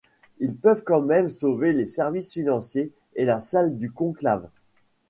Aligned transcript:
Ils 0.39 0.55
peuvent 0.55 0.83
quand 0.83 1.01
même 1.01 1.29
sauver 1.29 1.73
les 1.73 1.85
services 1.85 2.33
financiers 2.33 2.91
et 3.13 3.23
la 3.23 3.39
salle 3.39 3.77
du 3.77 3.91
conclave. 3.91 4.49